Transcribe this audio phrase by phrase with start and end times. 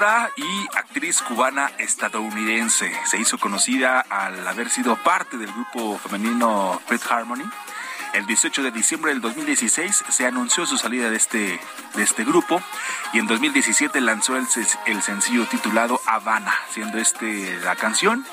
[0.00, 2.90] Y actriz cubana estadounidense.
[3.04, 7.44] Se hizo conocida al haber sido parte del grupo femenino Fifth Harmony.
[8.14, 11.60] El 18 de diciembre del 2016 se anunció su salida de este,
[11.96, 12.62] de este grupo
[13.12, 14.46] y en 2017 lanzó el,
[14.86, 18.24] el sencillo titulado Habana, siendo este la canción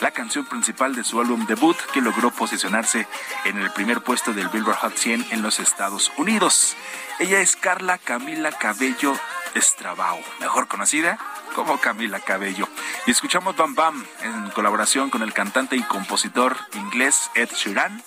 [0.00, 3.08] la canción principal de su álbum debut que logró posicionarse
[3.46, 6.76] en el primer puesto del Billboard Hot 100 en los Estados Unidos.
[7.18, 9.18] Ella es Carla Camila Cabello
[9.56, 11.18] Estrabao, mejor conocida
[11.54, 12.68] como Camila Cabello.
[13.06, 18.02] Y escuchamos Bam Bam en colaboración con el cantante y compositor inglés Ed Sheeran.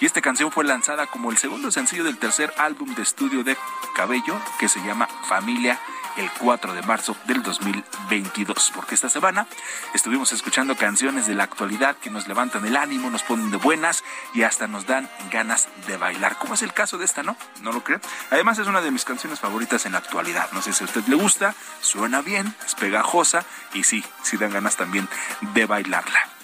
[0.00, 3.56] Y esta canción fue lanzada como el segundo sencillo del tercer álbum de estudio de
[3.94, 5.80] Cabello, que se llama Familia,
[6.16, 8.72] el 4 de marzo del 2022.
[8.74, 9.46] Porque esta semana
[9.94, 14.04] estuvimos escuchando canciones de la actualidad que nos levantan el ánimo, nos ponen de buenas
[14.34, 16.38] y hasta nos dan ganas de bailar.
[16.38, 17.36] Como es el caso de esta, ¿no?
[17.62, 18.00] ¿No lo cree?
[18.30, 20.50] Además es una de mis canciones favoritas en la actualidad.
[20.52, 24.52] No sé si a usted le gusta, suena bien, es pegajosa y sí, sí dan
[24.52, 25.08] ganas también
[25.54, 26.37] de bailarla.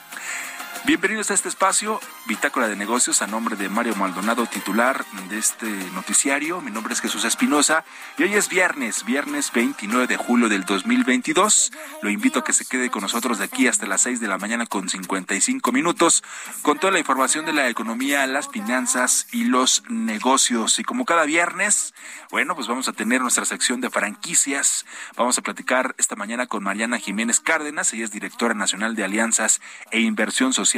[0.87, 5.67] Bienvenidos a este espacio, Bitácora de Negocios, a nombre de Mario Maldonado, titular de este
[5.95, 6.61] noticiario.
[6.61, 7.87] Mi nombre es Jesús Espinosa
[8.19, 11.73] y hoy es viernes, viernes 29 de julio del 2022.
[12.03, 14.37] Lo invito a que se quede con nosotros de aquí hasta las 6 de la
[14.37, 16.23] mañana con 55 minutos,
[16.61, 20.79] con toda la información de la economía, las finanzas y los negocios.
[20.79, 21.95] Y como cada viernes,
[22.31, 24.85] bueno, pues vamos a tener nuestra sección de franquicias.
[25.17, 29.63] Vamos a platicar esta mañana con Mariana Jiménez Cárdenas, ella es directora nacional de alianzas
[29.91, 30.74] e inversión social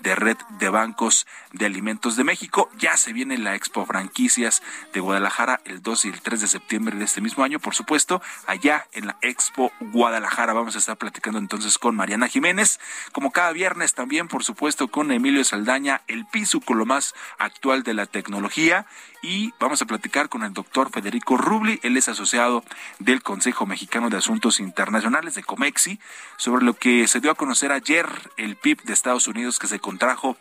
[0.00, 2.68] de Red de Bancos de Alimentos de México.
[2.78, 6.96] Ya se viene la Expo Franquicias de Guadalajara el 2 y el 3 de septiembre
[6.96, 10.52] de este mismo año, por supuesto, allá en la Expo Guadalajara.
[10.52, 12.78] Vamos a estar platicando entonces con Mariana Jiménez,
[13.12, 17.82] como cada viernes también, por supuesto, con Emilio Saldaña, el piso con lo más actual
[17.82, 18.86] de la tecnología.
[19.22, 22.64] Y vamos a platicar con el doctor Federico Rubli, él es asociado
[22.98, 25.98] del Consejo Mexicano de Asuntos Internacionales de Comexi,
[26.36, 29.80] sobre lo que se dio a conocer ayer el PIB de Estados Unidos que se
[29.80, 30.36] contrajo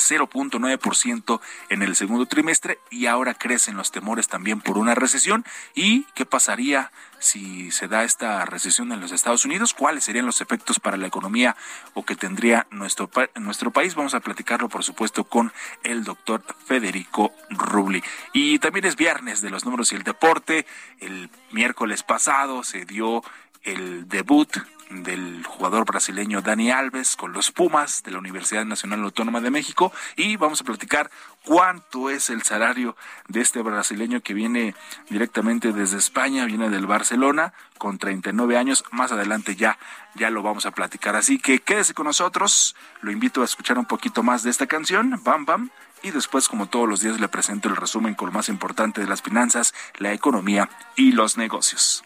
[0.00, 5.44] 0.9% en el segundo trimestre y ahora crecen los temores también por una recesión.
[5.74, 9.74] ¿Y qué pasaría si se da esta recesión en los Estados Unidos?
[9.74, 11.56] ¿Cuáles serían los efectos para la economía
[11.94, 13.94] o que tendría nuestro, nuestro país?
[13.94, 15.52] Vamos a platicarlo, por supuesto, con
[15.82, 18.02] el doctor Federico Rubli.
[18.32, 20.66] Y también es viernes de los números y el deporte.
[20.98, 23.22] El miércoles pasado se dio
[23.62, 24.50] el debut
[24.90, 29.92] del jugador brasileño Dani Alves con los Pumas de la Universidad Nacional Autónoma de México
[30.16, 31.10] y vamos a platicar
[31.44, 32.96] cuánto es el salario
[33.28, 34.74] de este brasileño que viene
[35.08, 38.84] directamente desde España, viene del Barcelona con 39 años.
[38.90, 39.78] Más adelante ya
[40.14, 41.16] ya lo vamos a platicar.
[41.16, 42.74] Así que quédese con nosotros.
[43.00, 45.70] Lo invito a escuchar un poquito más de esta canción, Bam Bam,
[46.02, 49.06] y después, como todos los días, le presento el resumen con lo más importante de
[49.06, 52.02] las finanzas, la economía y los negocios.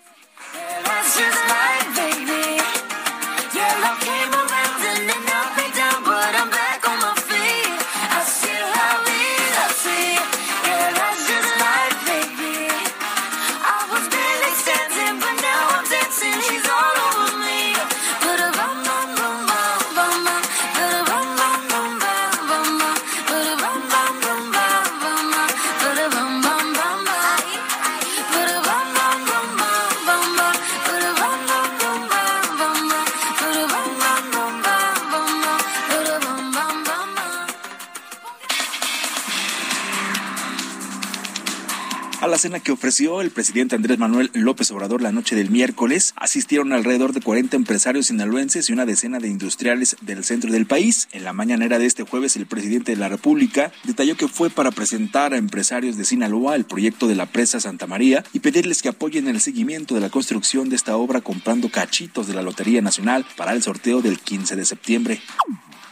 [42.45, 46.75] A la que ofreció el presidente Andrés Manuel López Obrador la noche del miércoles, asistieron
[46.75, 51.09] alrededor de 40 empresarios sinaloenses y una decena de industriales del centro del país.
[51.13, 54.73] En la mañanera de este jueves, el presidente de la República detalló que fue para
[54.73, 58.91] presentar a empresarios de Sinaloa el proyecto de la presa Santa María y pedirles que
[58.91, 63.25] apoyen el seguimiento de la construcción de esta obra comprando cachitos de la Lotería Nacional
[63.37, 65.23] para el sorteo del 15 de septiembre.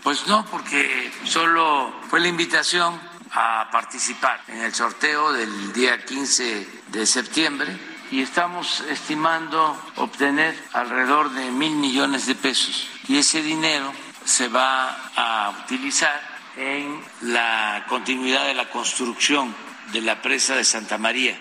[0.02, 0.86] Pues no, porque
[1.24, 7.76] solo fue la invitación a participar en el sorteo del día 15 de septiembre
[8.10, 13.92] y estamos estimando obtener alrededor de mil millones de pesos y ese dinero
[14.24, 16.20] se va a utilizar
[16.56, 19.54] en la continuidad de la construcción
[19.92, 21.38] de la presa de Santa María.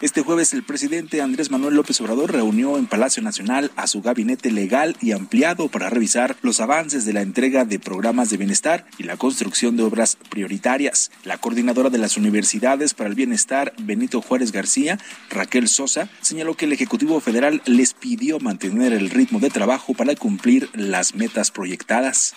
[0.00, 4.52] Este jueves el presidente Andrés Manuel López Obrador reunió en Palacio Nacional a su gabinete
[4.52, 9.02] legal y ampliado para revisar los avances de la entrega de programas de bienestar y
[9.02, 11.10] la construcción de obras prioritarias.
[11.24, 15.00] La coordinadora de las universidades para el bienestar, Benito Juárez García,
[15.30, 20.14] Raquel Sosa, señaló que el Ejecutivo Federal les pidió mantener el ritmo de trabajo para
[20.14, 22.36] cumplir las metas proyectadas.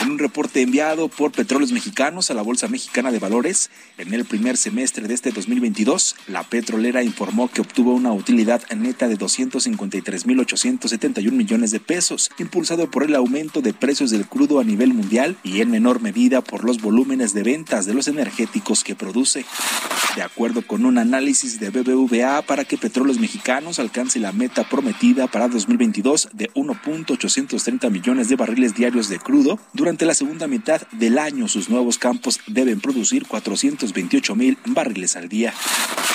[0.00, 4.24] En un reporte enviado por Petróleos Mexicanos a la Bolsa Mexicana de Valores, en el
[4.24, 11.30] primer semestre de este 2022, la petrolera informó que obtuvo una utilidad neta de 253.871
[11.32, 15.60] millones de pesos, impulsado por el aumento de precios del crudo a nivel mundial y
[15.60, 19.44] en menor medida por los volúmenes de ventas de los energéticos que produce.
[20.14, 25.26] De acuerdo con un análisis de BBVA para que Petróleos Mexicanos alcance la meta prometida
[25.26, 31.18] para 2022 de 1.830 millones de barriles diarios de crudo, durante la segunda mitad del
[31.18, 35.52] año sus nuevos campos deben producir 428 mil barriles al día.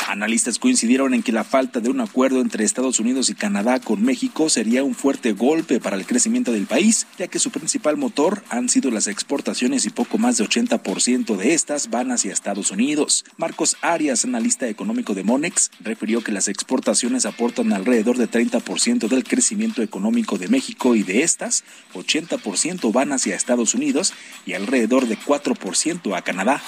[0.07, 4.01] Analistas coincidieron en que la falta de un acuerdo entre Estados Unidos y Canadá con
[4.03, 8.43] México sería un fuerte golpe para el crecimiento del país, ya que su principal motor
[8.47, 13.25] han sido las exportaciones y poco más de 80% de estas van hacia Estados Unidos.
[13.37, 19.23] Marcos Arias, analista económico de Monex, refirió que las exportaciones aportan alrededor de 30% del
[19.23, 21.63] crecimiento económico de México y de estas,
[21.93, 24.13] 80% van hacia Estados Unidos
[24.45, 26.61] y alrededor de 4% a Canadá.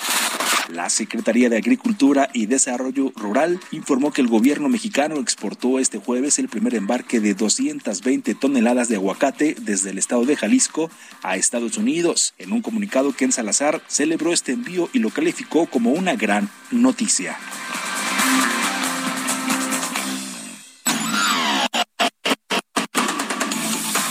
[0.70, 6.40] La Secretaría de Agricultura y Desarrollo Rural informó que el gobierno mexicano exportó este jueves
[6.40, 10.90] el primer embarque de 220 toneladas de aguacate desde el estado de Jalisco
[11.22, 12.34] a Estados Unidos.
[12.38, 17.38] En un comunicado, Ken Salazar celebró este envío y lo calificó como una gran noticia.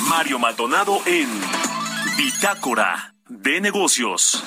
[0.06, 1.30] Mario Maldonado en
[2.18, 4.44] Bitácora de Negocios.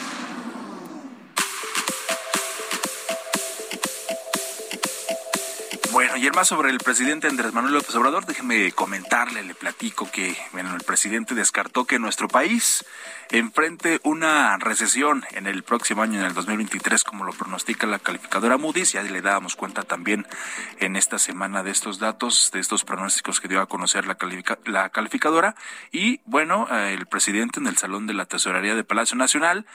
[6.26, 10.74] El más sobre el presidente Andrés Manuel López Obrador, déjeme comentarle, le platico que bueno,
[10.76, 12.84] el presidente descartó que nuestro país
[13.30, 18.58] enfrente una recesión en el próximo año, en el 2023, como lo pronostica la calificadora
[18.58, 18.94] Moody's.
[18.94, 20.26] Ya le dábamos cuenta también
[20.80, 24.58] en esta semana de estos datos, de estos pronósticos que dio a conocer la, califica-
[24.66, 25.56] la calificadora.
[25.92, 29.68] Y bueno, eh, el presidente en el Salón de la Tesorería de Palacio Nacional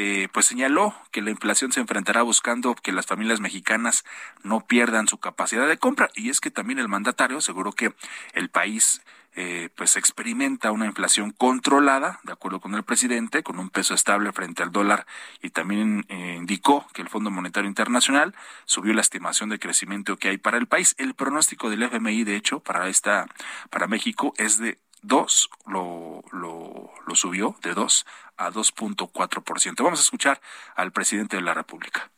[0.00, 4.04] eh, pues señaló que la inflación se enfrentará buscando que las familias mexicanas
[4.44, 7.92] no pierdan su capacidad de compra y es que también el mandatario aseguró que
[8.32, 9.02] el país
[9.34, 14.32] eh, pues experimenta una inflación controlada, de acuerdo con el presidente, con un peso estable
[14.32, 15.04] frente al dólar
[15.42, 18.36] y también eh, indicó que el Fondo Monetario Internacional
[18.66, 20.94] subió la estimación de crecimiento que hay para el país.
[20.98, 23.26] El pronóstico del FMI, de hecho, para esta,
[23.70, 28.06] para México es de 2, lo, lo, lo subió de 2
[28.38, 29.82] a 2.4%.
[29.82, 30.40] Vamos a escuchar
[30.76, 32.10] al presidente de la República.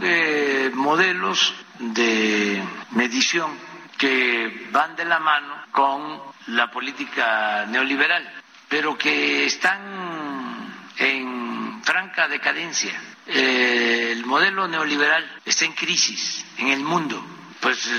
[0.00, 2.62] de modelos de
[2.92, 3.50] medición
[3.98, 8.26] que van de la mano con la política neoliberal,
[8.68, 13.00] pero que están en franca decadencia.
[13.26, 17.22] Eh, el modelo neoliberal está en crisis en el mundo.
[17.60, 17.90] Pues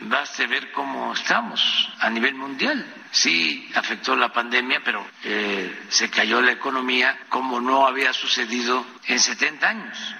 [0.00, 1.60] baste ver cómo estamos
[2.00, 2.84] a nivel mundial.
[3.10, 9.18] Sí afectó la pandemia, pero eh, se cayó la economía como no había sucedido en
[9.18, 10.16] 70 años.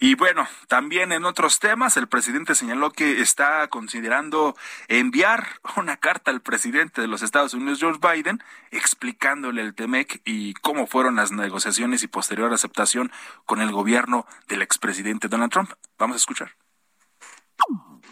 [0.00, 4.56] Y bueno, también en otros temas, el presidente señaló que está considerando
[4.86, 10.54] enviar una carta al presidente de los Estados Unidos, George Biden, explicándole el TEMEC y
[10.54, 13.10] cómo fueron las negociaciones y posterior aceptación
[13.44, 15.72] con el gobierno del expresidente Donald Trump.
[15.98, 16.52] Vamos a escuchar.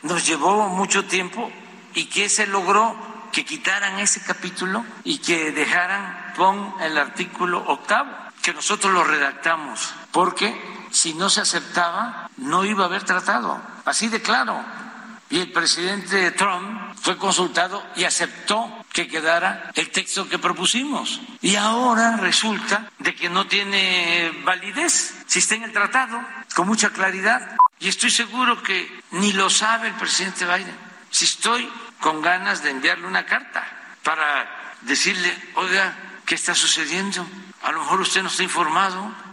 [0.06, 1.50] Nos llevó mucho tiempo
[1.94, 2.96] y que se logró
[3.32, 9.92] que quitaran ese capítulo y que dejaran pon el artículo octavo, que nosotros lo redactamos,
[10.12, 10.54] porque
[10.92, 13.60] si no se aceptaba, no iba a haber tratado.
[13.84, 14.64] Así de claro.
[15.28, 21.20] Y el presidente Trump fue consultado y aceptó que quedara el texto que propusimos.
[21.42, 26.20] Y ahora resulta de que no tiene validez si está en el tratado,
[26.54, 27.56] con mucha claridad.
[27.78, 30.76] Y estoy seguro que ni lo sabe el presidente Biden.
[31.10, 33.66] Si estoy con ganas de enviarle una carta
[34.02, 37.26] para decirle, oiga, ¿qué está sucediendo?
[37.62, 39.26] A lo mejor usted no está informado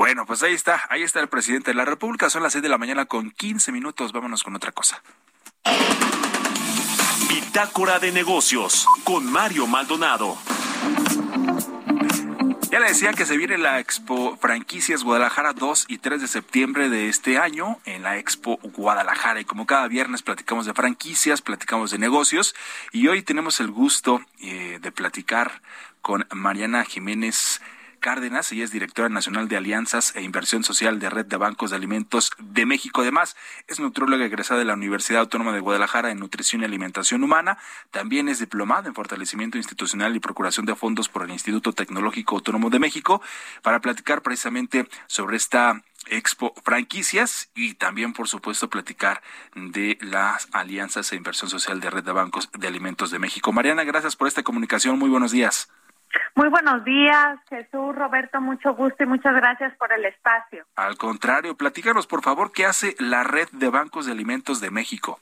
[0.00, 2.30] bueno, pues ahí está, ahí está el presidente de la República.
[2.30, 4.12] Son las 6 de la mañana con 15 minutos.
[4.12, 5.02] Vámonos con otra cosa.
[7.28, 10.38] Bitácora de negocios con Mario Maldonado.
[12.70, 16.88] Ya le decía que se viene la Expo Franquicias Guadalajara 2 y 3 de septiembre
[16.88, 19.40] de este año en la Expo Guadalajara.
[19.40, 22.54] Y como cada viernes platicamos de franquicias, platicamos de negocios.
[22.92, 25.62] Y hoy tenemos el gusto eh, de platicar
[26.00, 27.60] con Mariana Jiménez
[28.00, 31.76] Cárdenas, ella es directora nacional de Alianzas e Inversión Social de Red de Bancos de
[31.76, 33.02] Alimentos de México.
[33.02, 33.36] Además,
[33.68, 37.58] es nutróloga egresada de la Universidad Autónoma de Guadalajara en Nutrición y Alimentación Humana.
[37.90, 42.70] También es diplomada en Fortalecimiento Institucional y Procuración de Fondos por el Instituto Tecnológico Autónomo
[42.70, 43.22] de México
[43.62, 49.22] para platicar precisamente sobre esta Expo Franquicias y también, por supuesto, platicar
[49.54, 53.52] de las alianzas e inversión social de Red de Bancos de Alimentos de México.
[53.52, 54.98] Mariana, gracias por esta comunicación.
[54.98, 55.68] Muy buenos días.
[56.34, 60.64] Muy buenos días, Jesús, Roberto, mucho gusto y muchas gracias por el espacio.
[60.76, 65.20] Al contrario, platícanos por favor qué hace la Red de Bancos de Alimentos de México.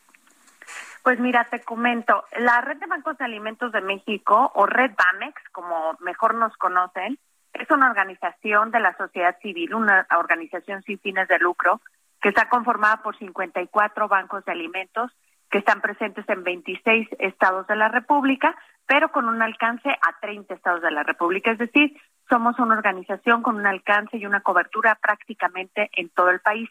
[1.02, 5.42] Pues mira, te comento, la Red de Bancos de Alimentos de México, o Red BAMEX,
[5.52, 7.18] como mejor nos conocen,
[7.54, 11.80] es una organización de la sociedad civil, una organización sin fines de lucro,
[12.21, 15.11] que está conformada por 54 bancos de alimentos
[15.50, 18.57] que están presentes en 26 estados de la República,
[18.88, 21.52] pero con un alcance a 30 estados de la República.
[21.52, 21.95] Es decir,
[22.28, 26.71] somos una organización con un alcance y una cobertura prácticamente en todo el país.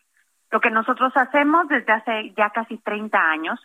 [0.50, 3.60] Lo que nosotros hacemos desde hace ya casi 30 años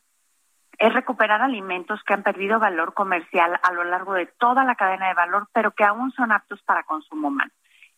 [0.78, 5.08] es recuperar alimentos que han perdido valor comercial a lo largo de toda la cadena
[5.08, 7.50] de valor, pero que aún son aptos para consumo humano.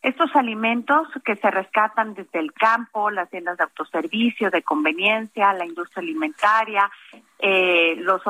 [0.02, 5.64] Estos alimentos que se rescatan desde el campo, las tiendas de autoservicio, de conveniencia, la
[5.64, 6.90] industria alimentaria,
[7.38, 8.22] eh, los,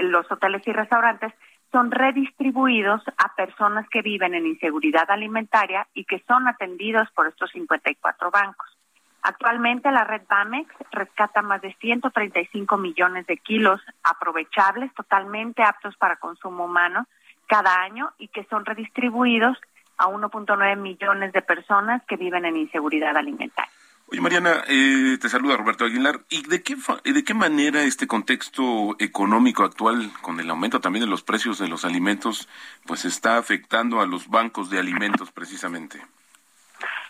[0.00, 1.32] los hoteles y restaurantes,
[1.72, 7.50] son redistribuidos a personas que viven en inseguridad alimentaria y que son atendidos por estos
[7.52, 8.68] 54 bancos.
[9.22, 16.16] Actualmente la red BAMEX rescata más de 135 millones de kilos aprovechables, totalmente aptos para
[16.16, 17.06] consumo humano
[17.46, 19.58] cada año y que son redistribuidos
[19.98, 23.79] a 1.9 millones de personas que viven en inseguridad alimentaria.
[24.12, 26.20] Oye, Mariana, eh, te saluda Roberto Aguilar.
[26.28, 31.10] ¿Y de qué, de qué manera este contexto económico actual, con el aumento también de
[31.10, 32.48] los precios de los alimentos,
[32.86, 36.00] pues está afectando a los bancos de alimentos precisamente?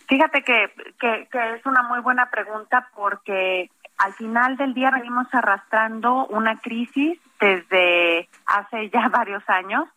[0.09, 5.27] Fíjate que, que, que es una muy buena pregunta porque al final del día venimos
[5.33, 9.89] arrastrando una crisis desde hace ya varios años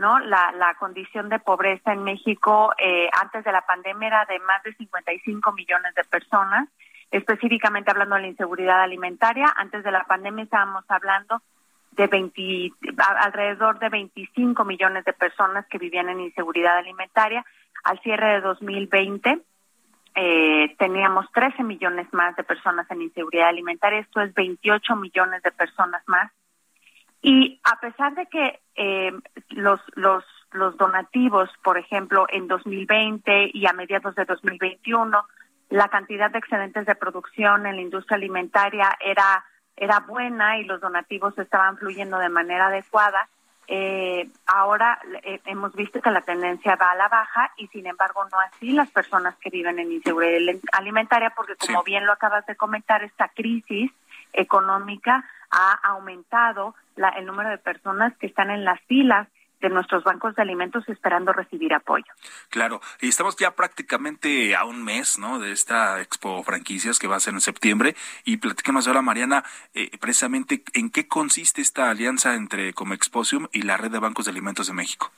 [0.00, 0.18] ¿no?
[0.18, 4.62] La, la condición de pobreza en México eh, antes de la pandemia era de más
[4.62, 6.68] de 55 millones de personas,
[7.10, 9.52] específicamente hablando de la inseguridad alimentaria.
[9.54, 11.42] Antes de la pandemia estábamos hablando
[11.92, 17.44] de 20, alrededor de 25 millones de personas que vivían en inseguridad alimentaria.
[17.84, 19.38] Al cierre de 2020
[20.14, 23.98] eh, teníamos 13 millones más de personas en inseguridad alimentaria.
[23.98, 26.32] Esto es 28 millones de personas más
[27.22, 29.12] y a pesar de que eh,
[29.50, 35.26] los, los, los donativos, por ejemplo, en 2020 y a mediados de 2021,
[35.70, 39.44] la cantidad de excedentes de producción en la industria alimentaria era,
[39.76, 43.28] era buena y los donativos estaban fluyendo de manera adecuada,
[43.72, 48.24] eh, ahora eh, hemos visto que la tendencia va a la baja y sin embargo
[48.24, 52.56] no así las personas que viven en inseguridad alimentaria porque como bien lo acabas de
[52.56, 53.92] comentar esta crisis
[54.32, 56.74] económica ha aumentado
[57.16, 59.28] el número de personas que están en las filas
[59.60, 62.06] de nuestros bancos de alimentos esperando recibir apoyo.
[62.48, 65.38] Claro, y estamos ya prácticamente a un mes, ¿no?
[65.38, 69.90] De esta Expo Franquicias que va a ser en septiembre y platícanos ahora, Mariana, eh,
[70.00, 74.66] precisamente en qué consiste esta alianza entre Comexposium y la Red de Bancos de Alimentos
[74.66, 75.10] de México.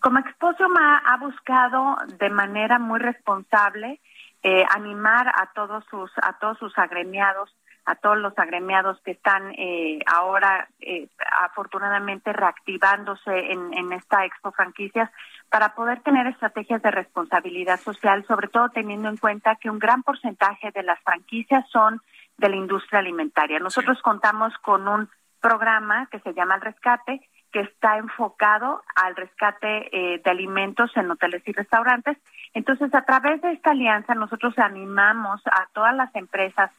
[0.00, 4.00] Comexposium ha, ha buscado de manera muy responsable
[4.42, 7.52] eh, animar a todos sus a todos sus agremiados
[7.88, 11.08] a todos los agremiados que están eh, ahora eh,
[11.42, 15.10] afortunadamente reactivándose en, en esta Expo Franquicias
[15.48, 20.02] para poder tener estrategias de responsabilidad social, sobre todo teniendo en cuenta que un gran
[20.02, 22.02] porcentaje de las franquicias son
[22.36, 23.58] de la industria alimentaria.
[23.58, 25.08] Nosotros contamos con un
[25.40, 31.10] programa que se llama El Rescate, que está enfocado al rescate eh, de alimentos en
[31.10, 32.18] hoteles y restaurantes.
[32.52, 36.70] Entonces, a través de esta alianza, nosotros animamos a todas las empresas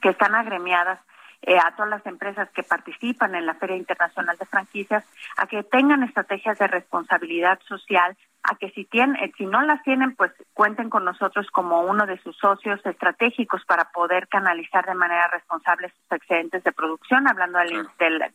[0.00, 1.00] que están agremiadas
[1.42, 5.04] eh, a todas las empresas que participan en la Feria Internacional de Franquicias
[5.36, 9.82] a que tengan estrategias de responsabilidad social, a que si tienen, eh, si no las
[9.84, 14.94] tienen, pues cuenten con nosotros como uno de sus socios estratégicos para poder canalizar de
[14.94, 17.86] manera responsable sus excedentes de producción, hablando de,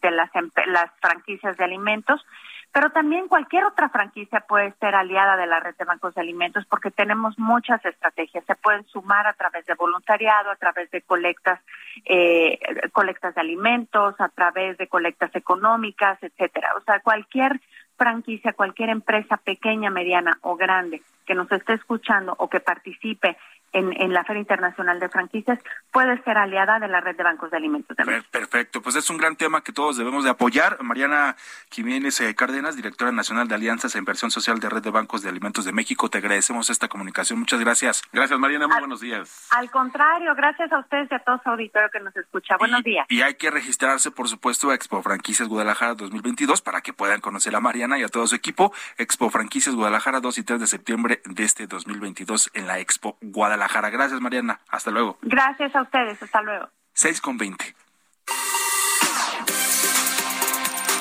[0.02, 0.30] de, las,
[0.68, 2.26] las franquicias de alimentos
[2.74, 6.66] pero también cualquier otra franquicia puede ser aliada de la red de bancos de alimentos
[6.66, 8.44] porque tenemos muchas estrategias.
[8.46, 11.60] Se pueden sumar a través de voluntariado, a través de colectas,
[12.06, 12.60] eh,
[12.92, 16.74] colectas de alimentos, a través de colectas económicas, etcétera.
[16.76, 17.62] O sea, cualquier
[17.96, 23.38] franquicia, cualquier empresa pequeña, mediana o grande que nos esté escuchando o que participe
[23.74, 25.60] en, la Feria Internacional de Franquicias
[25.92, 29.18] puede ser aliada de la red de bancos de alimentos de Perfecto, pues es un
[29.18, 30.82] gran tema que todos debemos de apoyar.
[30.82, 31.36] Mariana
[31.72, 35.30] Jiménez eh, Cárdenas, directora nacional de Alianzas e Inversión Social de Red de Bancos de
[35.30, 37.40] Alimentos de México, te agradecemos esta comunicación.
[37.40, 38.04] Muchas gracias.
[38.12, 38.68] Gracias, Mariana.
[38.68, 39.48] Muy buenos días.
[39.52, 42.58] Al contrario, gracias a ustedes y a todo su auditorio que nos escucha.
[42.58, 43.06] Buenos días.
[43.10, 47.56] Y hay que registrarse, por supuesto, a Expo Franquicias Guadalajara 2022 para que puedan conocer
[47.56, 48.72] a Mariana y a todo su equipo.
[48.98, 53.63] Expo Franquicias Guadalajara 2 y 3 de septiembre de este 2022 en la Expo Guadalajara.
[53.68, 54.60] Gracias, Mariana.
[54.70, 55.18] Hasta luego.
[55.22, 56.22] Gracias a ustedes.
[56.22, 56.70] Hasta luego.
[56.94, 57.76] 6 con 20.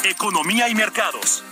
[0.04, 1.44] Economía y mercados.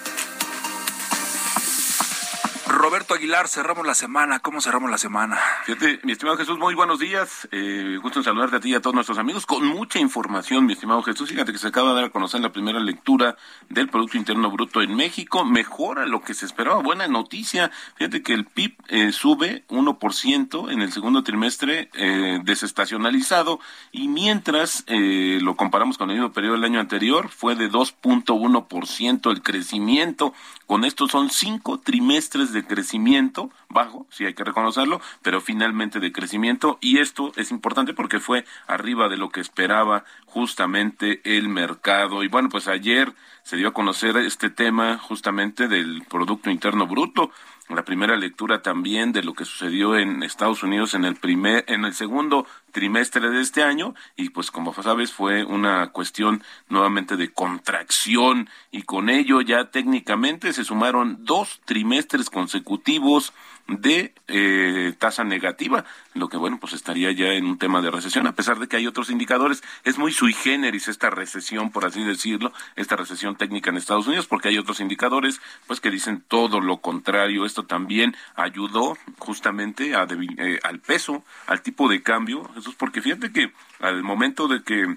[2.81, 4.39] Roberto Aguilar, cerramos la semana.
[4.39, 5.39] ¿Cómo cerramos la semana?
[5.67, 7.47] Fíjate, mi estimado Jesús, muy buenos días.
[7.53, 10.73] Eh, gusto en saludarte a ti y a todos nuestros amigos con mucha información, mi
[10.73, 11.29] estimado Jesús.
[11.29, 13.37] Fíjate que se acaba de dar a conocer la primera lectura
[13.69, 15.45] del Producto Interno Bruto en México.
[15.45, 16.81] Mejora lo que se esperaba.
[16.81, 17.71] Buena noticia.
[17.97, 23.61] Fíjate que el PIB eh, sube 1% en el segundo trimestre eh, desestacionalizado
[23.93, 29.31] y mientras eh, lo comparamos con el mismo periodo del año anterior, fue de 2.1%
[29.31, 30.33] el crecimiento.
[30.67, 36.13] Con esto son cinco trimestres de crecimiento, bajo, sí hay que reconocerlo, pero finalmente de
[36.13, 36.79] crecimiento.
[36.81, 42.23] Y esto es importante porque fue arriba de lo que esperaba justamente el mercado.
[42.23, 47.33] Y bueno, pues ayer se dio a conocer este tema justamente del Producto Interno Bruto
[47.77, 51.85] la primera lectura también de lo que sucedió en Estados Unidos en el primer en
[51.85, 53.95] el segundo trimestre de este año.
[54.17, 58.49] Y pues como sabes fue una cuestión nuevamente de contracción.
[58.71, 63.33] Y con ello ya técnicamente se sumaron dos trimestres consecutivos
[63.79, 68.27] de eh, tasa negativa, lo que bueno, pues estaría ya en un tema de recesión,
[68.27, 69.63] a pesar de que hay otros indicadores.
[69.85, 74.27] Es muy sui generis esta recesión, por así decirlo, esta recesión técnica en Estados Unidos,
[74.27, 77.47] porque hay otros indicadores pues que dicen todo lo contrario.
[77.47, 83.03] Esto también ayudó justamente a eh, al peso, al tipo de cambio, eso es porque
[83.03, 84.97] fíjate que al momento de que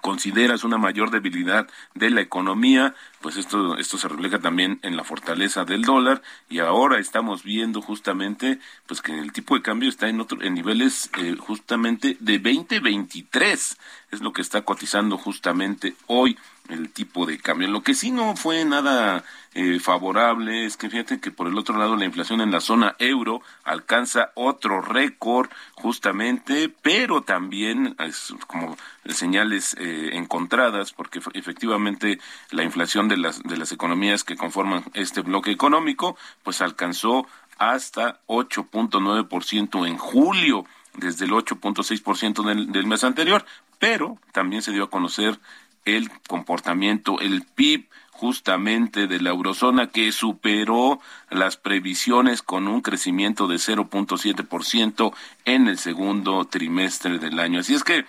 [0.00, 5.04] consideras una mayor debilidad de la economía, pues esto, esto se refleja también en la
[5.04, 10.08] fortaleza del dólar y ahora estamos viendo justamente pues que el tipo de cambio está
[10.08, 13.78] en otro, en niveles eh, justamente de 2023
[14.10, 16.36] es lo que está cotizando justamente hoy
[16.70, 17.68] el tipo de cambio.
[17.68, 21.76] Lo que sí no fue nada eh, favorable es que fíjate que por el otro
[21.76, 28.76] lado la inflación en la zona euro alcanza otro récord justamente, pero también es como
[29.06, 35.20] señales eh, encontradas porque efectivamente la inflación de las de las economías que conforman este
[35.20, 37.26] bloque económico pues alcanzó
[37.58, 43.44] hasta 8.9% en julio desde el 8.6% del, del mes anterior,
[43.78, 45.38] pero también se dio a conocer
[45.84, 53.46] el comportamiento, el PIB justamente de la eurozona que superó las previsiones con un crecimiento
[53.46, 55.14] de 0.7%
[55.46, 57.60] en el segundo trimestre del año.
[57.60, 58.04] Así es que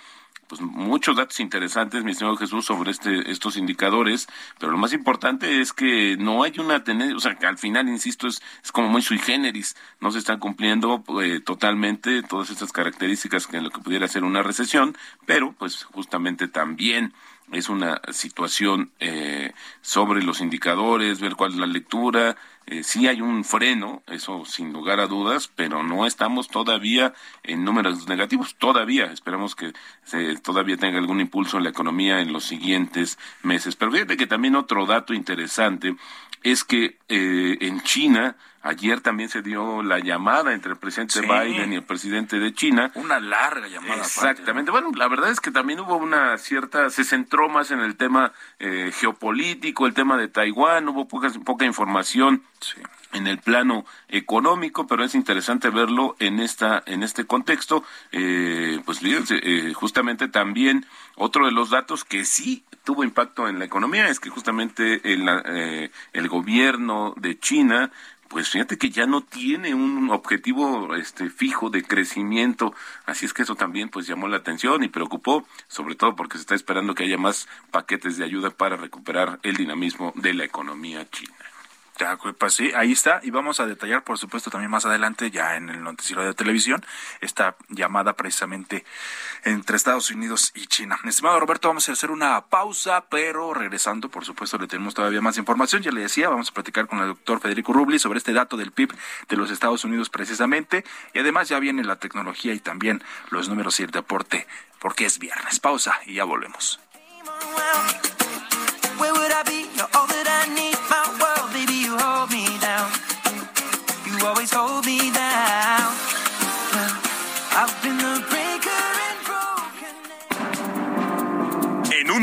[0.51, 4.27] pues muchos datos interesantes, mi estimado Jesús, sobre este, estos indicadores,
[4.59, 7.87] pero lo más importante es que no hay una tendencia, o sea, que al final,
[7.87, 12.73] insisto, es, es como muy sui generis, no se están cumpliendo eh, totalmente todas estas
[12.73, 17.13] características que en lo que pudiera ser una recesión, pero pues justamente también
[17.51, 22.37] es una situación eh, sobre los indicadores, ver cuál es la lectura.
[22.65, 27.63] Eh, sí hay un freno, eso sin lugar a dudas, pero no estamos todavía en
[27.63, 28.55] números negativos.
[28.55, 33.75] Todavía, esperamos que se, todavía tenga algún impulso en la economía en los siguientes meses.
[33.75, 35.95] Pero fíjate que también otro dato interesante
[36.43, 41.73] es que eh, en China ayer también se dio la llamada entre el presidente Biden
[41.73, 42.91] y el presidente de China.
[42.95, 43.95] Una larga llamada.
[43.95, 44.71] Exactamente.
[44.71, 48.33] Bueno, la verdad es que también hubo una cierta, se centró más en el tema
[48.59, 52.43] eh, geopolítico, el tema de Taiwán, hubo poca, poca información.
[53.13, 57.83] en el plano económico, pero es interesante verlo en esta en este contexto.
[58.11, 63.59] Eh, pues fíjense, eh, justamente también otro de los datos que sí tuvo impacto en
[63.59, 67.91] la economía es que justamente el, eh, el gobierno de China
[68.31, 72.73] pues fíjate que ya no tiene un objetivo este fijo de crecimiento,
[73.05, 76.43] así es que eso también pues llamó la atención y preocupó, sobre todo porque se
[76.43, 81.09] está esperando que haya más paquetes de ayuda para recuperar el dinamismo de la economía
[81.09, 81.50] china.
[82.37, 83.19] Pues sí, ahí está.
[83.23, 86.83] Y vamos a detallar, por supuesto, también más adelante, ya en el noticiero de televisión,
[87.19, 88.85] esta llamada precisamente
[89.43, 90.99] entre Estados Unidos y China.
[91.03, 95.37] Estimado Roberto, vamos a hacer una pausa, pero regresando, por supuesto, le tenemos todavía más
[95.37, 95.81] información.
[95.81, 98.71] Ya le decía, vamos a platicar con el doctor Federico Rubli sobre este dato del
[98.71, 98.93] PIB
[99.29, 100.83] de los Estados Unidos precisamente.
[101.13, 104.47] Y además ya viene la tecnología y también los números y el deporte,
[104.79, 105.59] porque es viernes.
[105.59, 106.79] Pausa y ya volvemos.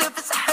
[0.00, 0.49] surface.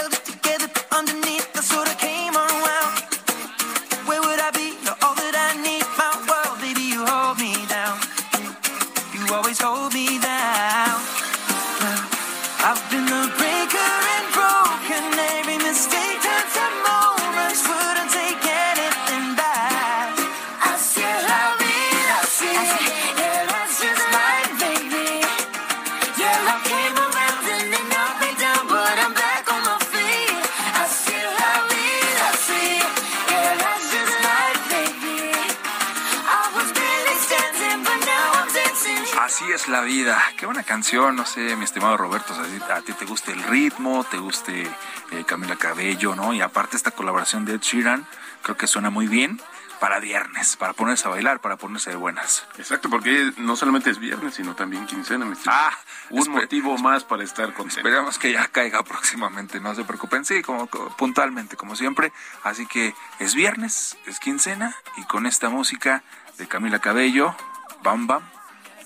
[39.68, 40.18] Es la vida.
[40.38, 42.34] Qué buena canción, no sé, mi estimado Roberto,
[42.72, 44.62] a ti te guste el ritmo, te guste
[45.10, 46.32] eh, Camila Cabello, ¿no?
[46.32, 48.06] Y aparte esta colaboración de Ed Sheeran,
[48.42, 49.40] creo que suena muy bien
[49.78, 52.46] para viernes, para ponerse a bailar, para ponerse de buenas.
[52.56, 55.24] Exacto, porque no solamente es viernes, sino también quincena.
[55.26, 55.60] mi estimado.
[55.70, 55.78] Ah,
[56.10, 57.80] un motivo más para estar contento.
[57.80, 60.24] Esperamos que ya caiga próximamente, no se preocupen.
[60.24, 62.12] Sí, como, como- puntualmente, como siempre.
[62.42, 66.02] Así que es viernes, es quincena, y con esta música
[66.38, 67.36] de Camila Cabello,
[67.82, 68.22] Bam Bam,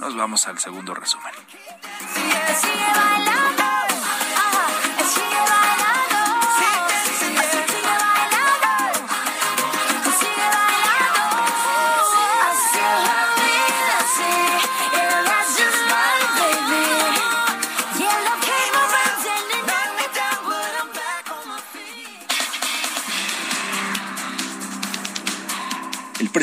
[0.03, 1.33] nos vamos al segundo resumen.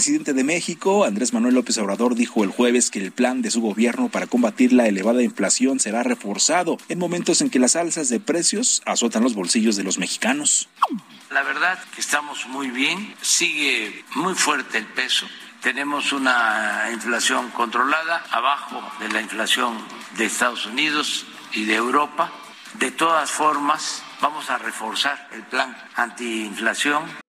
[0.10, 3.62] Presidente de México, Andrés Manuel López Obrador, dijo el jueves que el plan de su
[3.62, 8.20] gobierno para combatir la elevada inflación será reforzado en momentos en que las alzas de
[8.20, 10.68] precios azotan los bolsillos de los mexicanos.
[11.30, 15.28] La verdad que estamos muy bien, sigue muy fuerte el peso,
[15.62, 19.78] tenemos una inflación controlada, abajo de la inflación
[20.18, 22.32] de Estados Unidos y de Europa.
[22.80, 27.29] De todas formas, vamos a reforzar el plan antiinflación.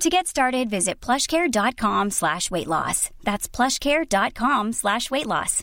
[0.00, 3.10] To get started, visit plushcare.com slash weight loss.
[3.22, 5.62] That's plushcare.com slash weight loss.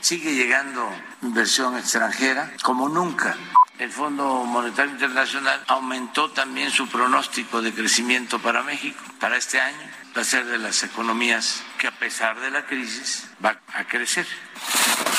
[0.00, 0.86] Sigue llegando
[1.22, 3.34] inversión extranjera como nunca.
[3.78, 9.88] El Fondo Monetario Internacional aumentó también su pronóstico de crecimiento para México para este año.
[10.16, 14.26] Va a ser de las economías que a pesar de la crisis va a crecer.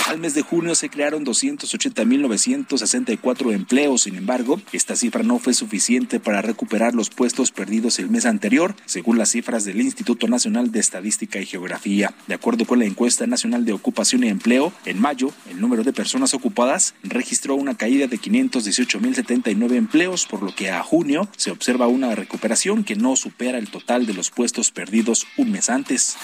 [0.07, 4.03] Al mes de junio se crearon 280.964 empleos.
[4.03, 8.75] Sin embargo, esta cifra no fue suficiente para recuperar los puestos perdidos el mes anterior,
[8.85, 12.13] según las cifras del Instituto Nacional de Estadística y Geografía.
[12.27, 15.91] De acuerdo con la encuesta nacional de ocupación y empleo, en mayo, el número de
[15.91, 21.87] personas ocupadas registró una caída de 518.079 empleos, por lo que a junio se observa
[21.87, 26.15] una recuperación que no supera el total de los puestos perdidos un mes antes.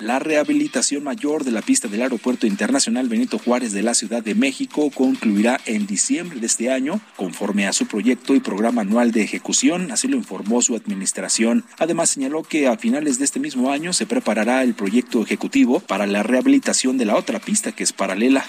[0.00, 4.34] La rehabilitación mayor de la pista del Aeropuerto Internacional Benito Juárez de la Ciudad de
[4.34, 9.22] México concluirá en diciembre de este año, conforme a su proyecto y programa anual de
[9.22, 11.64] ejecución, así lo informó su administración.
[11.78, 16.06] Además, señaló que a finales de este mismo año se preparará el proyecto ejecutivo para
[16.06, 18.46] la rehabilitación de la otra pista que es paralela.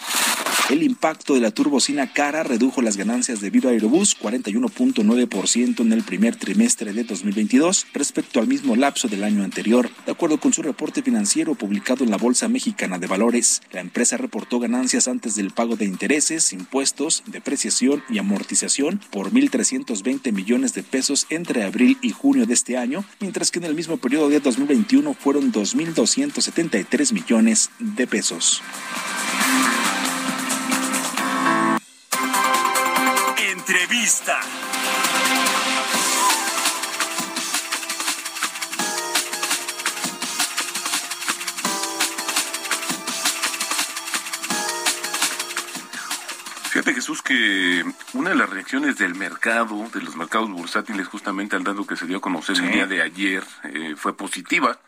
[0.69, 6.03] El impacto de la turbocina cara redujo las ganancias de Viva Aerobús 41.9% en el
[6.03, 9.89] primer trimestre de 2022 respecto al mismo lapso del año anterior.
[10.05, 14.17] De acuerdo con su reporte financiero publicado en la Bolsa Mexicana de Valores, la empresa
[14.17, 20.83] reportó ganancias antes del pago de intereses, impuestos, depreciación y amortización por 1.320 millones de
[20.83, 24.39] pesos entre abril y junio de este año, mientras que en el mismo periodo de
[24.39, 28.61] 2021 fueron 2.273 millones de pesos.
[33.51, 34.39] Entrevista.
[46.87, 51.65] Fíjate Jesús que una de las reacciones del mercado, de los mercados bursátiles, justamente al
[51.65, 54.79] dato que se dio a conocer el día de ayer, eh, fue positiva.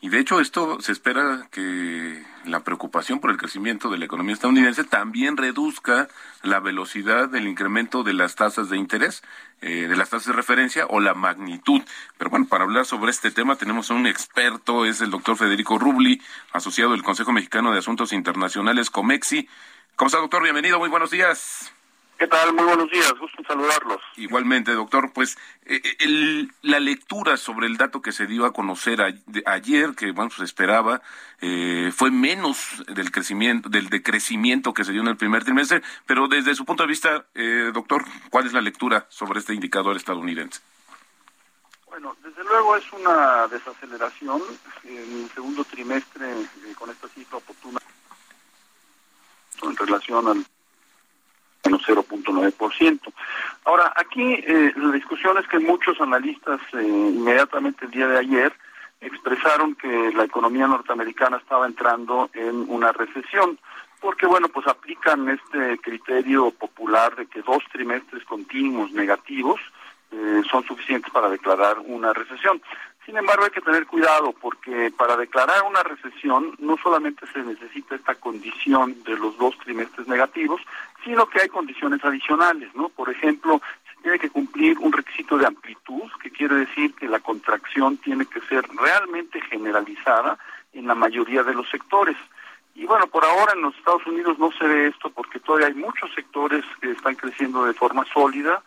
[0.00, 4.34] Y de hecho esto se espera que la preocupación por el crecimiento de la economía
[4.34, 6.06] estadounidense también reduzca
[6.44, 9.24] la velocidad del incremento de las tasas de interés,
[9.62, 11.82] eh, de las tasas de referencia o la magnitud.
[12.18, 15.76] Pero bueno, para hablar sobre este tema tenemos a un experto, es el doctor Federico
[15.76, 19.48] Rubli, asociado del Consejo Mexicano de Asuntos Internacionales, COMEXI.
[19.96, 20.42] ¿Cómo está, doctor?
[20.42, 21.72] Bienvenido, muy buenos días.
[22.18, 22.52] ¿Qué tal?
[22.54, 24.00] Muy buenos días, gusto en saludarlos.
[24.16, 29.00] Igualmente, doctor, pues eh, el- la lectura sobre el dato que se dio a conocer
[29.02, 31.02] a- de- ayer, que bueno, se esperaba,
[31.40, 36.28] eh, fue menos del crecimiento, del decrecimiento que se dio en el primer trimestre, pero
[36.28, 40.60] desde su punto de vista, eh, doctor, ¿cuál es la lectura sobre este indicador estadounidense?
[41.88, 44.40] Bueno, desde luego es una desaceleración
[44.84, 47.80] en el segundo trimestre eh, con esta cifra oportuna
[49.68, 50.44] en relación al
[51.64, 53.00] menos 0.9%.
[53.64, 58.52] Ahora, aquí eh, la discusión es que muchos analistas eh, inmediatamente el día de ayer
[59.00, 63.58] expresaron que la economía norteamericana estaba entrando en una recesión,
[64.00, 69.60] porque bueno, pues aplican este criterio popular de que dos trimestres continuos negativos
[70.12, 72.60] eh, son suficientes para declarar una recesión.
[73.04, 77.96] Sin embargo, hay que tener cuidado porque para declarar una recesión no solamente se necesita
[77.96, 80.60] esta condición de los dos trimestres negativos,
[81.04, 82.88] sino que hay condiciones adicionales, ¿no?
[82.90, 83.60] Por ejemplo,
[83.90, 88.24] se tiene que cumplir un requisito de amplitud, que quiere decir que la contracción tiene
[88.26, 90.38] que ser realmente generalizada
[90.72, 92.16] en la mayoría de los sectores.
[92.74, 95.74] Y bueno, por ahora en los Estados Unidos no se ve esto porque todavía hay
[95.74, 98.62] muchos sectores que están creciendo de forma sólida,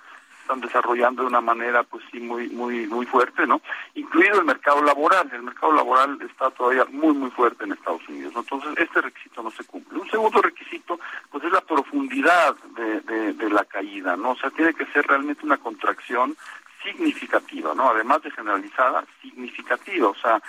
[0.45, 3.61] están desarrollando de una manera pues sí muy muy muy fuerte, ¿no?
[3.95, 8.33] Incluido el mercado laboral, el mercado laboral está todavía muy muy fuerte en Estados Unidos,
[8.35, 8.41] ¿no?
[8.41, 9.99] entonces este requisito no se cumple.
[9.99, 10.99] Un segundo requisito
[11.31, 14.31] pues es la profundidad de, de, de la caída, ¿no?
[14.31, 16.37] O sea, tiene que ser realmente una contracción
[16.83, 17.89] significativa, ¿no?
[17.89, 20.39] Además de generalizada, significativa, o sea,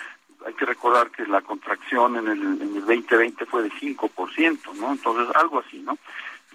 [0.47, 4.93] hay que recordar que la contracción en el, en el 2020 fue de 5%, ¿no?
[4.93, 5.97] Entonces, algo así, ¿no?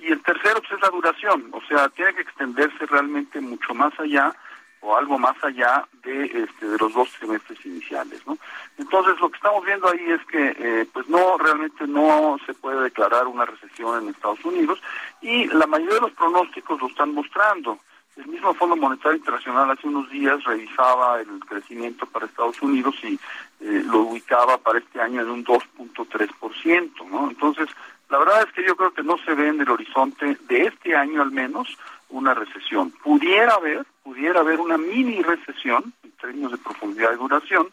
[0.02, 3.98] Y el tercero pues, es la duración, o sea, tiene que extenderse realmente mucho más
[4.00, 4.34] allá
[4.82, 8.36] o algo más allá de, este, de los dos trimestres iniciales, ¿no?
[8.80, 12.82] Entonces, lo que estamos viendo ahí es que, eh, pues no, realmente no se puede
[12.82, 14.82] declarar una recesión en Estados Unidos
[15.22, 17.78] y la mayoría de los pronósticos lo están mostrando.
[18.18, 23.14] El mismo Fondo Monetario Internacional hace unos días revisaba el crecimiento para Estados Unidos y
[23.62, 27.30] eh, lo ubicaba para este año en un 2.3%, ¿no?
[27.30, 27.70] Entonces,
[28.12, 30.95] la verdad es que yo creo que no se ve en el horizonte de este
[30.95, 31.78] año al menos
[32.10, 32.91] una recesión.
[32.91, 37.69] Pudiera haber, pudiera haber una mini recesión en términos de profundidad y duración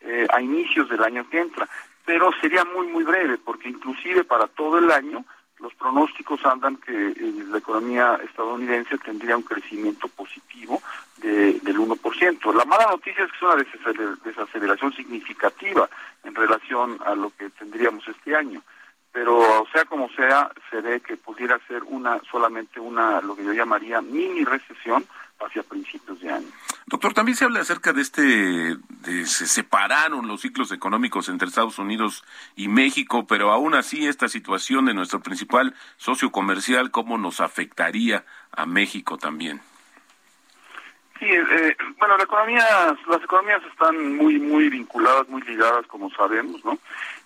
[0.00, 1.68] eh, a inicios del año que entra,
[2.06, 5.24] pero sería muy muy breve porque inclusive para todo el año
[5.58, 7.14] los pronósticos andan que eh,
[7.50, 10.80] la economía estadounidense tendría un crecimiento positivo
[11.18, 12.54] de, del 1%.
[12.54, 15.88] La mala noticia es que es una desaceler- desaceleración significativa
[16.24, 18.62] en relación a lo que tendríamos este año.
[19.12, 23.52] Pero sea como sea, se ve que pudiera ser una solamente una, lo que yo
[23.52, 25.04] llamaría mini recesión
[25.40, 26.48] hacia principios de año.
[26.86, 31.78] Doctor, también se habla acerca de este, de se separaron los ciclos económicos entre Estados
[31.78, 32.24] Unidos
[32.56, 38.24] y México, pero aún así esta situación de nuestro principal socio comercial, ¿cómo nos afectaría
[38.52, 39.60] a México también?
[41.20, 46.64] Sí, eh, bueno, la economía, las economías están muy, muy vinculadas, muy ligadas, como sabemos,
[46.64, 46.78] ¿no?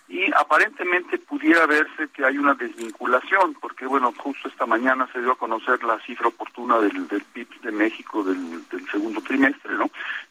[0.06, 5.32] Y aparentemente pudiera verse que hay una desvinculación, porque, bueno, justo esta mañana se dio
[5.32, 9.90] a conocer la cifra oportuna del, del PIB de México del, del segundo trimestre, ¿no?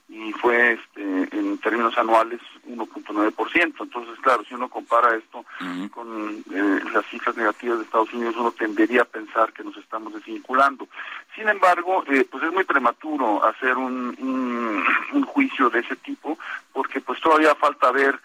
[0.10, 1.02] Y fue, este,
[1.36, 3.74] en términos anuales, 1.9%.
[3.80, 5.44] Entonces, claro, si uno compara esto
[5.92, 10.14] con eh, las cifras negativas de Estados Unidos, uno tendería a pensar que nos estamos
[10.14, 10.88] desvinculando.
[11.36, 14.84] Sin embargo, eh, pues es muy prematuro hacer un, un,
[15.14, 16.38] un juicio de ese tipo,
[16.72, 18.20] porque pues todavía falta ver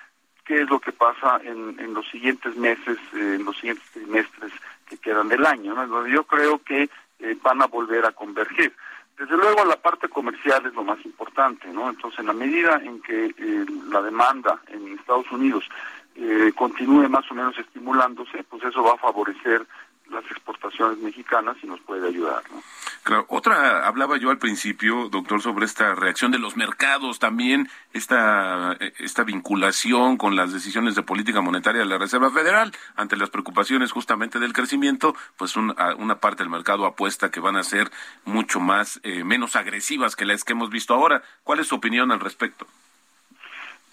[0.48, 4.50] qué es lo que pasa en, en los siguientes meses, eh, en los siguientes trimestres
[4.86, 5.86] que quedan del año, ¿no?
[5.86, 8.72] Donde yo creo que eh, van a volver a converger.
[9.18, 11.90] Desde luego la parte comercial es lo más importante, ¿no?
[11.90, 15.68] Entonces, en la medida en que eh, la demanda en Estados Unidos
[16.56, 19.64] continúe más o menos estimulándose, pues eso va a favorecer
[20.10, 22.62] las exportaciones mexicanas y nos puede ayudar, ¿no?
[23.02, 28.72] Claro, otra, hablaba yo al principio, doctor, sobre esta reacción de los mercados también, esta,
[28.98, 33.92] esta vinculación con las decisiones de política monetaria de la Reserva Federal, ante las preocupaciones
[33.92, 37.90] justamente del crecimiento, pues un- una parte del mercado apuesta que van a ser
[38.24, 41.22] mucho más, eh, menos agresivas que las que hemos visto ahora.
[41.44, 42.66] ¿Cuál es su opinión al respecto?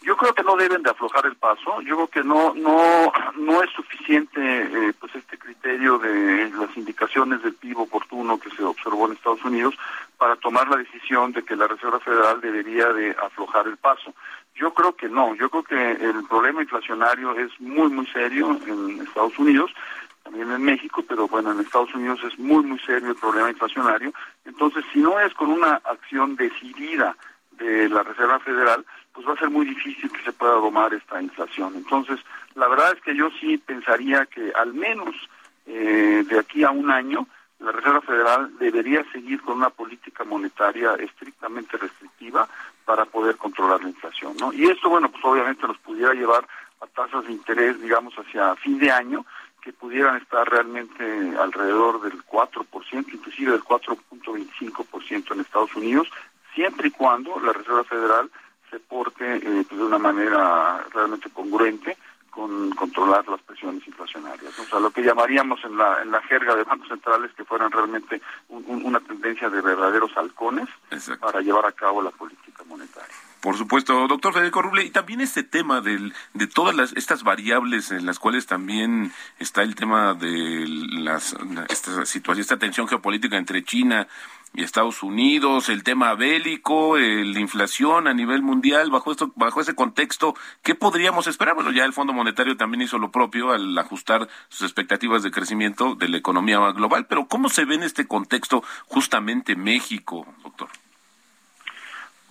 [0.05, 1.81] Yo creo que no deben de aflojar el paso.
[1.81, 7.41] Yo creo que no no no es suficiente eh, pues este criterio de las indicaciones
[7.41, 9.73] del PIB oportuno que se observó en Estados Unidos
[10.19, 14.13] para tomar la decisión de que la Reserva Federal debería de aflojar el paso.
[14.53, 15.33] Yo creo que no.
[15.33, 19.71] Yo creo que el problema inflacionario es muy muy serio en Estados Unidos
[20.23, 24.11] también en México, pero bueno, en Estados Unidos es muy, muy serio el problema inflacionario.
[24.43, 27.15] Entonces, si no es con una acción decidida
[27.51, 28.83] de la Reserva Federal,
[29.15, 31.73] pues va a ser muy difícil que se pueda domar esta inflación.
[31.75, 32.19] Entonces,
[32.53, 35.15] la verdad es que yo sí pensaría que al menos
[35.65, 37.25] eh, de aquí a un año,
[37.59, 42.47] la Reserva Federal debería seguir con una política monetaria estrictamente restrictiva
[42.83, 44.51] para poder controlar la inflación, ¿no?
[44.51, 46.45] Y esto, bueno, pues obviamente nos pudiera llevar
[46.81, 49.25] a tasas de interés, digamos, hacia fin de año,
[49.61, 51.03] que pudieran estar realmente
[51.39, 56.07] alrededor del 4%, inclusive del 4.25% en Estados Unidos,
[56.53, 58.29] siempre y cuando la Reserva Federal
[58.75, 61.97] se porte eh, pues, de una manera realmente congruente
[62.29, 64.59] con controlar las presiones inflacionarias.
[64.59, 67.71] O sea, lo que llamaríamos en la, en la jerga de bancos centrales que fueran
[67.71, 70.67] realmente un- un- una tendencia de verdaderos halcones
[71.21, 73.15] para llevar a cabo la política monetaria.
[73.39, 77.91] Por supuesto, doctor Federico Ruble, y también este tema del, de todas las, estas variables
[77.91, 81.33] en las cuales también está el tema de las,
[81.69, 84.07] esta situación, esta tensión geopolítica entre China
[84.55, 89.59] y Estados Unidos, el tema bélico, eh, la inflación a nivel mundial, bajo esto, bajo
[89.61, 91.55] ese contexto, ¿qué podríamos esperar?
[91.55, 95.95] Bueno, ya el Fondo Monetario también hizo lo propio al ajustar sus expectativas de crecimiento
[95.95, 100.69] de la economía global, pero ¿cómo se ve en este contexto justamente México, doctor?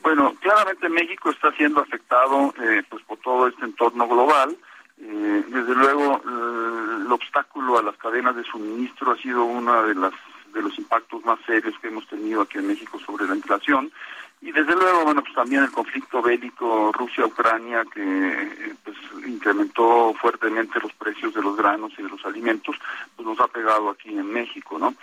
[0.03, 4.57] Bueno, claramente México está siendo afectado eh, pues por todo este entorno global.
[5.01, 10.13] Eh, desde luego, el obstáculo a las cadenas de suministro ha sido uno de las
[10.55, 13.93] de los impactos más serios que hemos tenido aquí en México sobre la inflación.
[14.41, 20.79] Y desde luego, bueno, pues también el conflicto bélico Rusia-Ucrania que eh, pues incrementó fuertemente
[20.81, 22.77] los precios de los granos y de los alimentos,
[23.17, 24.95] pues nos ha pegado aquí en México, ¿no?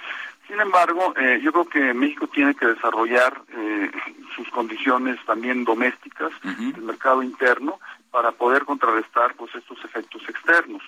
[0.47, 3.91] Sin embargo, eh, yo creo que México tiene que desarrollar eh,
[4.35, 7.79] sus condiciones también domésticas del mercado interno
[8.11, 10.83] para poder contrarrestar pues estos efectos externos.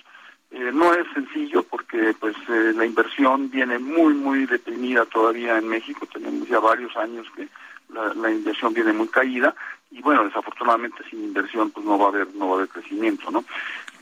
[0.53, 5.67] Eh, no es sencillo porque pues eh, la inversión viene muy muy deprimida todavía en
[5.67, 6.05] México.
[6.05, 7.47] Tenemos ya varios años que
[7.89, 9.55] la, la inversión viene muy caída
[9.89, 13.31] y bueno desafortunadamente sin inversión pues no va a haber no va a haber crecimiento,
[13.31, 13.43] ¿no?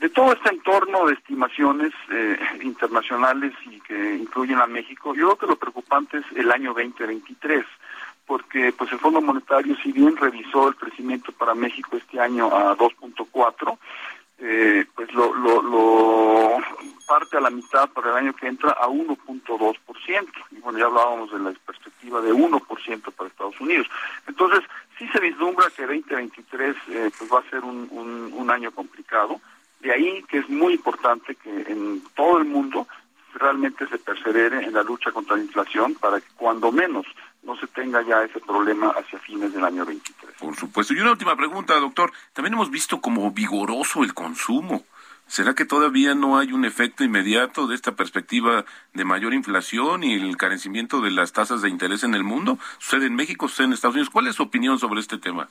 [0.01, 5.37] De todo este entorno de estimaciones eh, internacionales y que incluyen a México, yo creo
[5.37, 7.65] que lo preocupante es el año 2023
[8.25, 12.75] porque pues el Fondo Monetario si bien revisó el crecimiento para México este año a
[12.75, 13.77] 2.4
[14.41, 16.57] eh, pues lo, lo, lo
[17.05, 19.77] parte a la mitad para el año que entra a 1.2%.
[20.51, 23.87] Y bueno, ya hablábamos de la perspectiva de 1% para Estados Unidos.
[24.27, 24.61] Entonces,
[24.97, 29.39] sí se vislumbra que 2023 eh, pues va a ser un, un, un año complicado.
[29.79, 32.87] De ahí que es muy importante que en todo el mundo
[33.33, 37.05] realmente se persevere en la lucha contra la inflación para que cuando menos
[37.43, 40.35] no se tenga ya ese problema hacia fines del año 23.
[40.39, 40.93] Por supuesto.
[40.93, 42.11] Y una última pregunta, doctor.
[42.33, 44.83] También hemos visto como vigoroso el consumo.
[45.27, 50.13] ¿Será que todavía no hay un efecto inmediato de esta perspectiva de mayor inflación y
[50.15, 52.59] el carecimiento de las tasas de interés en el mundo?
[52.79, 54.09] ¿Sucede en México, sucede en Estados Unidos?
[54.09, 55.47] ¿Cuál es su opinión sobre este tema?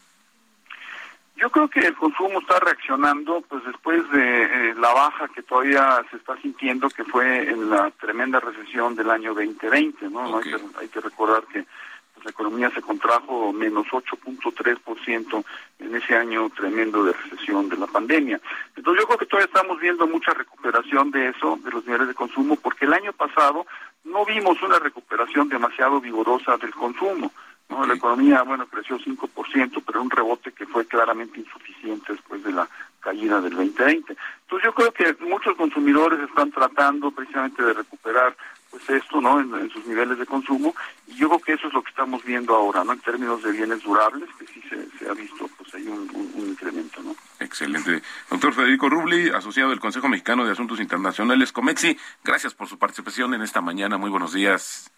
[1.40, 6.04] Yo creo que el consumo está reaccionando, pues después de eh, la baja que todavía
[6.10, 10.36] se está sintiendo, que fue en la tremenda recesión del año 2020, ¿no?
[10.36, 11.64] Hay, que, hay que recordar que
[12.12, 15.44] pues, la economía se contrajo menos 8.3%
[15.78, 18.38] en ese año tremendo de recesión de la pandemia.
[18.76, 22.14] Entonces yo creo que todavía estamos viendo mucha recuperación de eso, de los niveles de
[22.14, 23.64] consumo, porque el año pasado
[24.04, 27.32] no vimos una recuperación demasiado vigorosa del consumo.
[27.70, 27.86] ¿No?
[27.86, 32.68] La economía, bueno, creció 5%, pero un rebote que fue claramente insuficiente después de la
[33.00, 34.16] caída del 2020.
[34.42, 38.36] Entonces yo creo que muchos consumidores están tratando precisamente de recuperar
[38.70, 39.40] pues esto, ¿no?
[39.40, 40.74] En, en, sus niveles de consumo
[41.08, 42.92] y yo creo que eso es lo que estamos viendo ahora, ¿no?
[42.92, 46.32] En términos de bienes durables, que sí se, se ha visto, pues hay un, un,
[46.34, 47.16] un, incremento, ¿no?
[47.40, 48.02] Excelente.
[48.30, 53.34] Doctor Federico Rubli, asociado del Consejo Mexicano de Asuntos Internacionales, Comexi, gracias por su participación
[53.34, 53.98] en esta mañana.
[53.98, 54.90] Muy buenos días.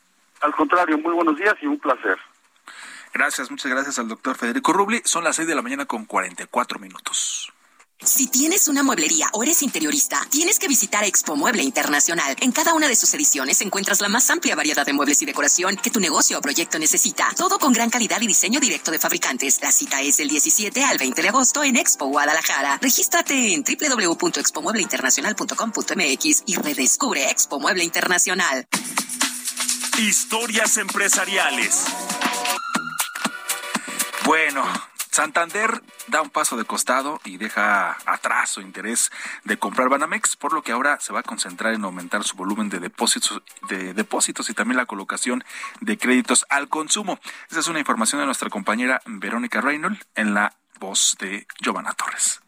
[0.42, 2.18] Al contrario, muy buenos días y un placer.
[3.14, 5.02] Gracias, muchas gracias al doctor Federico Rubli.
[5.04, 7.52] Son las 6 de la mañana con 44 minutos.
[8.04, 12.34] Si tienes una mueblería o eres interiorista, tienes que visitar Expo Mueble Internacional.
[12.40, 15.76] En cada una de sus ediciones encuentras la más amplia variedad de muebles y decoración
[15.76, 17.28] que tu negocio o proyecto necesita.
[17.36, 19.60] Todo con gran calidad y diseño directo de fabricantes.
[19.62, 22.80] La cita es del 17 al 20 de agosto en Expo Guadalajara.
[22.82, 28.66] Regístrate en www.expomuebleinternacional.com.mx y redescubre Expo Mueble Internacional.
[29.98, 31.84] Historias empresariales.
[34.24, 34.64] Bueno,
[35.10, 39.10] Santander da un paso de costado y deja atrás su interés
[39.44, 42.68] de comprar Banamex, por lo que ahora se va a concentrar en aumentar su volumen
[42.68, 45.44] de depósitos, de depósitos y también la colocación
[45.80, 47.18] de créditos al consumo.
[47.50, 52.40] Esa es una información de nuestra compañera Verónica Reynolds en la voz de Giovanna Torres.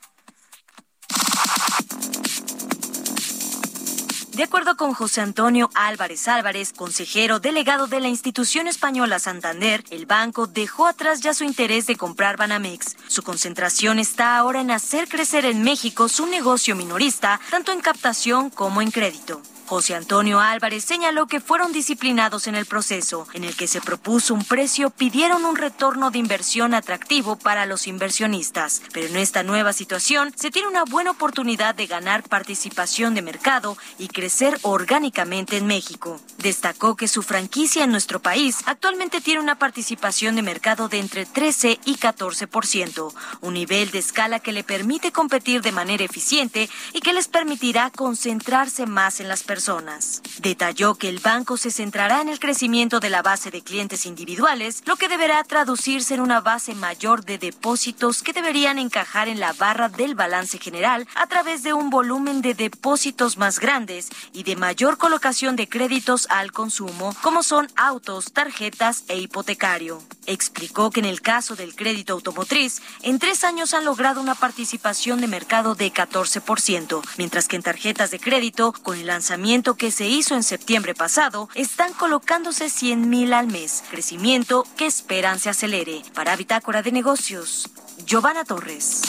[4.34, 10.06] De acuerdo con José Antonio Álvarez Álvarez, consejero delegado de la institución española Santander, el
[10.06, 12.96] banco dejó atrás ya su interés de comprar Banamex.
[13.06, 18.50] Su concentración está ahora en hacer crecer en México su negocio minorista, tanto en captación
[18.50, 19.40] como en crédito.
[19.66, 24.34] José Antonio Álvarez señaló que fueron disciplinados en el proceso, en el que se propuso
[24.34, 28.82] un precio, pidieron un retorno de inversión atractivo para los inversionistas.
[28.92, 33.78] Pero en esta nueva situación se tiene una buena oportunidad de ganar participación de mercado
[33.98, 36.20] y crecer orgánicamente en México.
[36.38, 41.24] Destacó que su franquicia en nuestro país actualmente tiene una participación de mercado de entre
[41.24, 47.00] 13 y 14%, un nivel de escala que le permite competir de manera eficiente y
[47.00, 50.20] que les permitirá concentrarse más en las personas personas.
[50.40, 54.82] Detalló que el banco se centrará en el crecimiento de la base de clientes individuales,
[54.84, 59.52] lo que deberá traducirse en una base mayor de depósitos que deberían encajar en la
[59.52, 64.56] barra del balance general a través de un volumen de depósitos más grandes y de
[64.56, 70.02] mayor colocación de créditos al consumo, como son autos, tarjetas e hipotecario.
[70.26, 75.20] Explicó que en el caso del crédito automotriz, en tres años han logrado una participación
[75.20, 79.43] de mercado de 14%, mientras que en tarjetas de crédito, con el lanzamiento
[79.74, 85.38] que se hizo en septiembre pasado, están colocándose 100 mil al mes, crecimiento que esperan
[85.38, 86.00] se acelere.
[86.14, 87.68] Para Bitácora de Negocios,
[88.06, 89.02] Giovanna Torres.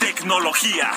[0.00, 0.90] Tecnología.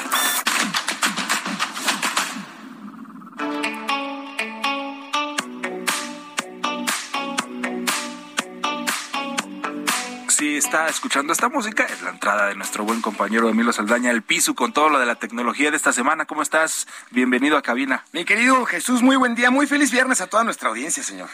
[10.36, 14.22] Si está escuchando esta música, es la entrada de nuestro buen compañero Emilio Saldaña, el
[14.22, 16.26] piso con todo lo de la tecnología de esta semana.
[16.26, 16.88] ¿Cómo estás?
[17.12, 18.04] Bienvenido a cabina.
[18.12, 21.30] Mi querido Jesús, muy buen día, muy feliz viernes a toda nuestra audiencia, señor.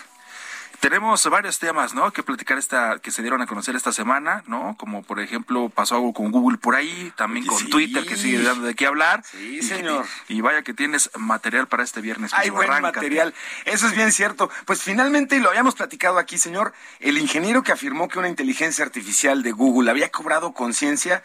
[0.82, 2.12] Tenemos varios temas, ¿no?
[2.12, 4.76] Que platicar esta, que se dieron a conocer esta semana, ¿no?
[4.80, 7.70] Como por ejemplo pasó algo con Google por ahí, también con sí.
[7.70, 9.24] Twitter que sigue dando de qué hablar.
[9.24, 10.08] Sí, y, señor.
[10.28, 12.34] Y, y, vaya que tienes material para este viernes.
[12.34, 12.98] Hay buen arráncate.
[12.98, 13.36] material.
[13.66, 14.50] Eso es bien cierto.
[14.66, 16.74] Pues finalmente lo habíamos platicado aquí, señor.
[17.00, 21.22] El ingeniero que afirmó que una inteligencia artificial de Google había cobrado conciencia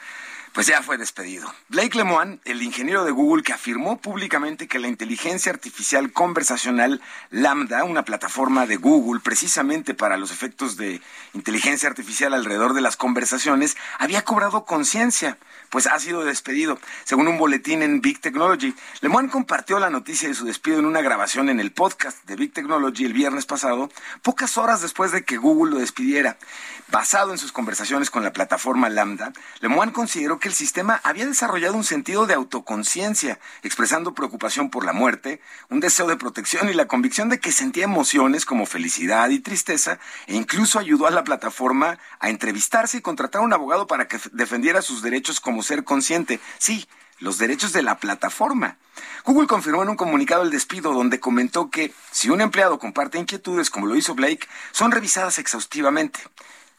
[0.57, 1.53] pues ya fue despedido.
[1.69, 7.85] Blake Lemoine, el ingeniero de Google que afirmó públicamente que la inteligencia artificial conversacional Lambda,
[7.85, 11.03] una plataforma de Google precisamente para los efectos de
[11.35, 15.37] inteligencia artificial alrededor de las conversaciones, había cobrado conciencia
[15.77, 18.75] pues ha sido despedido, según un boletín en Big Technology.
[19.03, 22.55] Lemoine compartió la noticia de su despido en una grabación en el podcast de Big
[22.55, 23.91] Technology el viernes pasado,
[24.23, 26.39] pocas horas después de que Google lo despidiera.
[26.89, 31.75] Basado en sus conversaciones con la plataforma Lambda, Lemoine consideró que el sistema había desarrollado
[31.75, 36.89] un sentido de autoconciencia, expresando preocupación por la muerte, un deseo de protección y la
[36.89, 41.99] convicción de que sentía emociones como felicidad y tristeza, e incluso ayudó a la plataforma
[42.19, 46.41] a entrevistarse y contratar a un abogado para que defendiera sus derechos como ser consciente.
[46.59, 46.87] Sí,
[47.19, 48.79] los derechos de la plataforma.
[49.25, 53.71] Google confirmó en un comunicado el despido donde comentó que si un empleado comparte inquietudes
[53.71, 56.21] como lo hizo Blake, son revisadas exhaustivamente.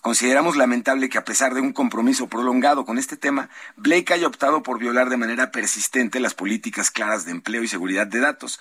[0.02, 4.64] Consideramos lamentable que a pesar de un compromiso prolongado con este tema, Blake haya optado
[4.64, 8.60] por violar de manera persistente las políticas claras de empleo y seguridad de datos.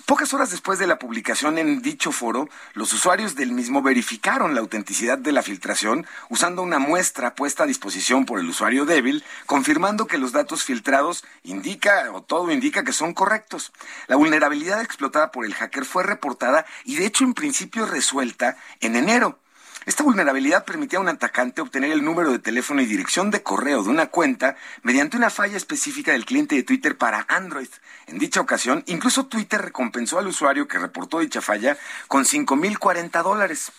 [0.06, 4.62] Pocas horas después de la publicación en dicho foro, los usuarios del mismo verificaron la
[4.62, 10.06] autenticidad de la filtración usando una muestra puesta a disposición por el usuario débil, confirmando
[10.06, 13.72] que los datos filtrados indica o todo indica que son correctos.
[14.06, 18.96] La vulnerabilidad explotada por el hacker fue reportada y de hecho en principio resuelta en
[18.96, 19.40] enero.
[19.86, 23.84] Esta vulnerabilidad permitía a un atacante obtener el número de teléfono y dirección de correo
[23.84, 27.70] de una cuenta mediante una falla específica del cliente de Twitter para Android.
[28.08, 31.78] En dicha ocasión, incluso Twitter recompensó al usuario que reportó dicha falla
[32.08, 33.72] con 5.040 dólares.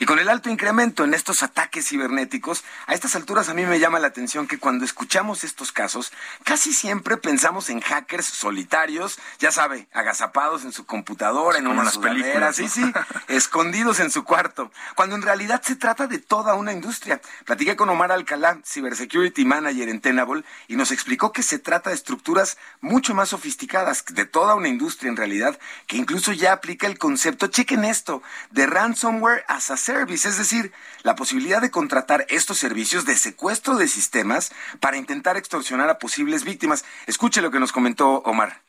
[0.00, 3.78] Y con el alto incremento en estos ataques cibernéticos, a estas alturas a mí me
[3.78, 6.10] llama la atención que cuando escuchamos estos casos,
[6.42, 11.96] casi siempre pensamos en hackers solitarios, ya sabe, agazapados en su computadora, en Como unas
[11.96, 12.90] las películas, sí, sí,
[13.28, 17.20] escondidos en su cuarto, cuando en realidad se trata de toda una industria.
[17.44, 21.96] Platiqué con Omar Alcalá, Cybersecurity Manager en Tenable, y nos explicó que se trata de
[21.96, 26.96] estructuras mucho más sofisticadas, de toda una industria en realidad, que incluso ya aplica el
[26.96, 30.72] concepto, chequen esto, de ransomware as a service, es decir,
[31.02, 36.44] la posibilidad de contratar estos servicios de secuestro de sistemas para intentar extorsionar a posibles
[36.44, 36.84] víctimas.
[37.06, 38.62] Escuche lo que nos comentó Omar.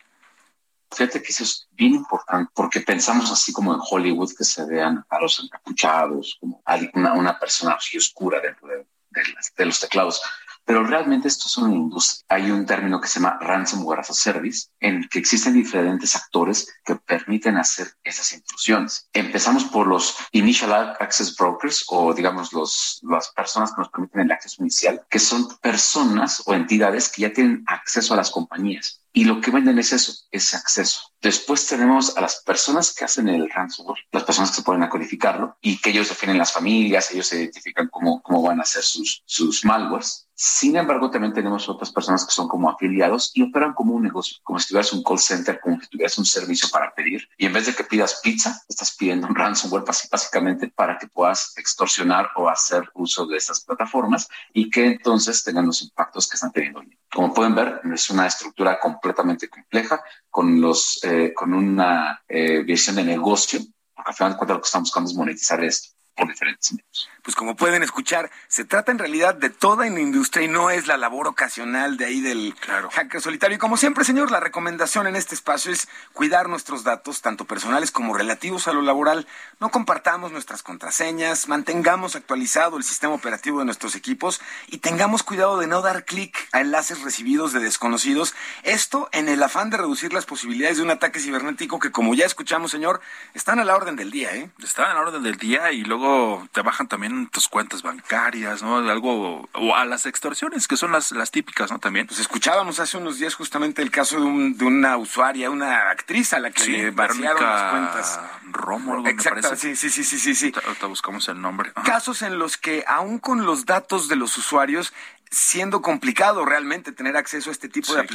[0.91, 5.05] Fíjate que eso es bien importante porque pensamos así como en Hollywood que se vean
[5.09, 6.61] a los encapuchados, como
[6.93, 10.21] una, una persona así oscura dentro de los teclados.
[10.65, 12.25] Pero realmente esto es una industria.
[12.29, 16.15] Hay un término que se llama ransomware as a service, en el que existen diferentes
[16.15, 19.09] actores que permiten hacer esas intrusiones.
[19.13, 24.31] Empezamos por los initial access brokers o digamos los, las personas que nos permiten el
[24.31, 29.01] acceso inicial, que son personas o entidades que ya tienen acceso a las compañías.
[29.13, 31.11] Y lo que venden es eso, ese acceso.
[31.21, 34.89] Después tenemos a las personas que hacen el ransomware, las personas que se ponen a
[34.89, 38.83] codificarlo y que ellos definen las familias, ellos se identifican cómo, cómo van a hacer
[38.83, 40.29] sus, sus malwares.
[40.43, 44.37] Sin embargo, también tenemos otras personas que son como afiliados y operan como un negocio,
[44.41, 47.29] como si tuvieras un call center, como si tuvieras un servicio para pedir.
[47.37, 51.53] Y en vez de que pidas pizza, estás pidiendo un ransomware básicamente para que puedas
[51.57, 56.51] extorsionar o hacer uso de estas plataformas y que entonces tengan los impactos que están
[56.51, 56.81] teniendo.
[57.13, 62.95] Como pueden ver, es una estructura completamente compleja con los eh, con una eh, visión
[62.95, 63.59] de negocio,
[63.93, 67.09] porque al final de cuentas lo que estamos buscando es monetizar esto por diferentes medios.
[67.23, 70.87] Pues como pueden escuchar, se trata en realidad de toda una industria y no es
[70.87, 72.55] la labor ocasional de ahí del
[72.91, 73.55] hacker solitario.
[73.55, 77.91] Y como siempre, señor, la recomendación en este espacio es cuidar nuestros datos, tanto personales
[77.91, 79.27] como relativos a lo laboral.
[79.59, 85.57] No compartamos nuestras contraseñas, mantengamos actualizado el sistema operativo de nuestros equipos y tengamos cuidado
[85.57, 88.35] de no dar clic a enlaces recibidos de desconocidos.
[88.63, 92.25] Esto en el afán de reducir las posibilidades de un ataque cibernético que, como ya
[92.25, 93.01] escuchamos, señor,
[93.33, 94.51] están a la orden del día, ¿eh?
[94.63, 96.10] Están a la orden del día y luego
[96.51, 98.77] te bajan también tus cuentas bancarias, ¿no?
[98.77, 101.79] Algo, o a las extorsiones, que son las, las típicas, ¿no?
[101.79, 102.07] También.
[102.07, 106.33] Pues escuchábamos hace unos días justamente el caso de, un- de una usuaria, una actriz
[106.33, 108.19] a la que Sí, le vaciaron las cuentas.
[108.51, 109.75] Rómulo, me Exacto, parece.
[109.75, 110.53] sí, sí, sí, sí, sí, sí.
[110.65, 111.71] Ahorita buscamos el nombre.
[111.75, 111.85] Ajá.
[111.85, 114.93] Casos en los que, aún con los datos de los usuarios,
[115.29, 118.07] siendo complicado realmente tener acceso a este tipo de claro.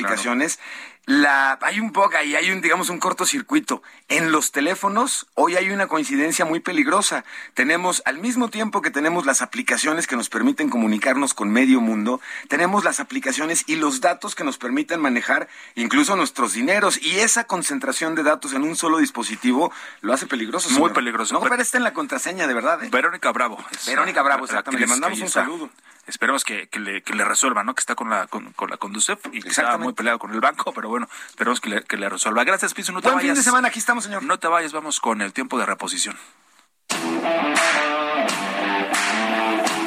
[1.07, 3.80] La, hay un bug ahí, hay un, digamos, un cortocircuito.
[4.09, 7.24] En los teléfonos, hoy hay una coincidencia muy peligrosa.
[7.54, 12.20] Tenemos, al mismo tiempo que tenemos las aplicaciones que nos permiten comunicarnos con medio mundo,
[12.48, 17.00] tenemos las aplicaciones y los datos que nos permiten manejar incluso nuestros dineros.
[17.00, 20.70] Y esa concentración de datos en un solo dispositivo lo hace peligroso.
[20.70, 21.34] Muy peligroso.
[21.34, 22.82] No, pero está en la contraseña, de verdad.
[22.82, 22.88] ¿eh?
[22.90, 23.64] Verónica Bravo.
[23.86, 24.84] Verónica Bravo, exactamente.
[24.84, 25.70] Le mandamos un saludo.
[26.07, 27.74] Esperemos que, que le, que le resuelva, ¿no?
[27.74, 30.40] Que está con la, con, con la Conducef y que está muy peleado con el
[30.40, 30.95] banco, pero bueno,
[31.28, 32.44] esperemos que le, que le resuelva.
[32.44, 32.92] Gracias, Piso.
[32.92, 33.30] No te Buen vayas.
[33.30, 34.22] fin de semana, aquí estamos, señor.
[34.22, 36.16] No te vayas, vamos con el tiempo de reposición.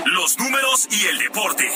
[0.06, 1.72] Los números y el deporte.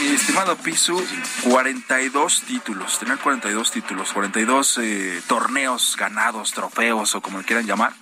[0.00, 1.02] Mi estimado Pisu,
[1.44, 7.92] 42 títulos, tener 42 títulos, 42 eh, torneos ganados, trofeos o como le quieran llamar.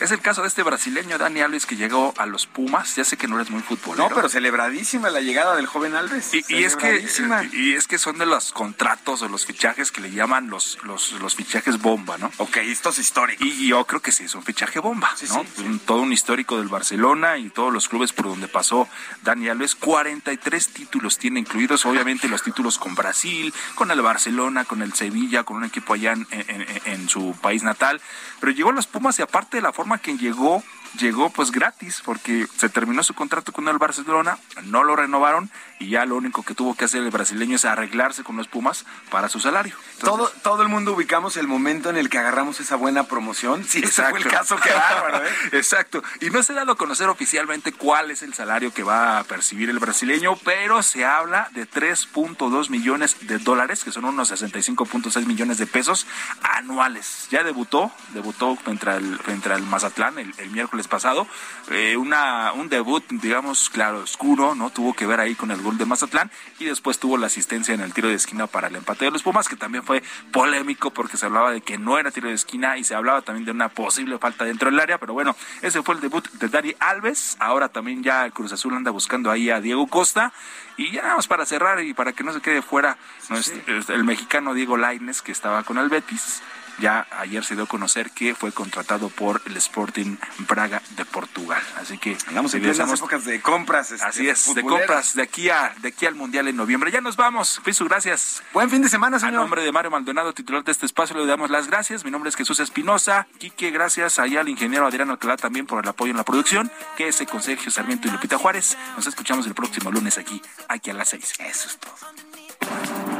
[0.00, 2.96] Es el caso de este brasileño Dani Alves que llegó a los Pumas.
[2.96, 4.08] Ya sé que no eres muy futbolero.
[4.08, 6.32] No, pero celebradísima la llegada del joven Alves.
[6.34, 7.04] Y, y es que
[7.52, 11.12] y es que son de los contratos o los fichajes que le llaman los los,
[11.12, 12.30] los fichajes bomba, ¿no?
[12.38, 13.46] Ok, estos históricos.
[13.46, 15.44] Y yo creo que sí es un fichaje bomba, ¿no?
[15.64, 18.88] Un- todo un histórico del Barcelona y todos los clubes por donde pasó
[19.22, 19.74] Dani Alves.
[19.74, 25.44] 43 títulos tiene incluidos, obviamente los títulos con Brasil, con el Barcelona, con el Sevilla,
[25.44, 28.00] con un equipo allá en, en- en- en su país natal.
[28.40, 30.62] Pero llegó a los Pumas y aparte de la forma que llegó,
[30.98, 35.50] llegó pues gratis porque se terminó su contrato con el Barcelona, no lo renovaron
[35.80, 38.84] y ya lo único que tuvo que hacer el brasileño es arreglarse con los Pumas
[39.10, 39.74] para su salario.
[40.04, 43.64] todo, todo el mundo ubicamos el momento en el que agarramos esa buena promoción.
[43.64, 45.30] Si ese fue el caso, qué bárbaro, ¿eh?
[45.52, 46.02] Exacto.
[46.20, 49.24] Y no se ha dado a conocer oficialmente cuál es el salario que va a
[49.24, 55.24] percibir el brasileño, pero se habla de 3.2 millones de dólares, que son unos 65.6
[55.24, 56.06] millones de pesos
[56.42, 57.26] anuales.
[57.30, 61.26] Ya debutó, debutó contra el, contra el Mazatlán el, el miércoles pasado.
[61.70, 64.68] Eh, una, un debut, digamos, claro, oscuro, ¿no?
[64.68, 67.80] Tuvo que ver ahí con el gol de Mazatlán y después tuvo la asistencia en
[67.80, 70.02] el tiro de esquina para el empate de los Pumas, que también fue
[70.32, 73.44] polémico porque se hablaba de que no era tiro de esquina y se hablaba también
[73.44, 76.74] de una posible falta dentro del área, pero bueno, ese fue el debut de Dani
[76.80, 77.36] Alves.
[77.40, 80.32] Ahora también ya el Cruz Azul anda buscando ahí a Diego Costa.
[80.76, 82.96] Y ya nada más para cerrar y para que no se quede fuera
[83.28, 83.60] nuestro-
[83.94, 86.42] el mexicano Diego Laines, que estaba con el Betis.
[86.80, 90.16] Ya ayer se dio a conocer que fue contratado por el Sporting
[90.48, 91.62] Braga de Portugal.
[91.76, 93.90] Así que Andamos en épocas de compras.
[93.92, 96.90] este, Así es, de compras de aquí a de aquí al Mundial en noviembre.
[96.90, 97.60] Ya nos vamos.
[97.64, 98.42] Pisu, gracias.
[98.52, 99.34] Buen fin de semana, A señor.
[99.34, 102.04] nombre de Mario Maldonado, titular de este espacio, le damos las gracias.
[102.04, 103.26] Mi nombre es Jesús Espinosa.
[103.38, 106.70] Quique, gracias allá al ingeniero Adrián Alcalá también por el apoyo en la producción.
[106.96, 108.78] Que es con Sergio Sarmiento y Lupita Juárez.
[108.96, 111.34] Nos escuchamos el próximo lunes aquí, aquí a las seis.
[111.38, 113.19] Eso es todo.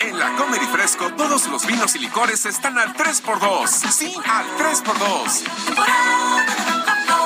[0.00, 3.68] En la Comedy Fresco, todos los vinos y licores están al 3x2.
[3.68, 5.44] Sí, al 3x2.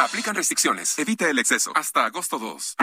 [0.03, 0.99] Aplican restricciones.
[0.99, 1.71] Evita el exceso.
[1.75, 2.77] Hasta agosto 2.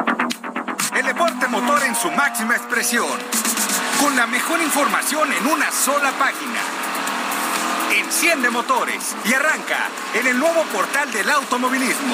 [0.96, 3.08] El deporte motor en su máxima expresión.
[4.02, 6.62] Con la mejor información en una sola página.
[8.06, 12.14] Enciende motores y arranca en el nuevo portal del automovilismo.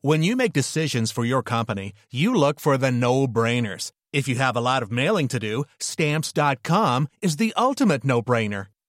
[0.00, 3.90] When you make decisions for your company, you look for the no-brainers.
[4.12, 8.66] If you have a lot of mailing to do, stamps.com is the ultimate no-brainer.